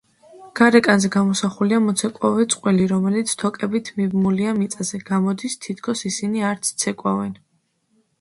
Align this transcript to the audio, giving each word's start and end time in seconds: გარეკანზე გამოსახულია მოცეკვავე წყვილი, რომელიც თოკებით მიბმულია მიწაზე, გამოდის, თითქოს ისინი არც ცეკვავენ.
გარეკანზე 0.59 1.09
გამოსახულია 1.15 1.81
მოცეკვავე 1.87 2.45
წყვილი, 2.53 2.87
რომელიც 2.91 3.33
თოკებით 3.41 3.91
მიბმულია 3.99 4.55
მიწაზე, 4.61 5.01
გამოდის, 5.11 5.59
თითქოს 5.67 6.03
ისინი 6.11 6.43
არც 6.53 6.73
ცეკვავენ. 6.85 7.31